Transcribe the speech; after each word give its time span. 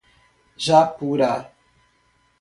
Japurá 0.57 1.31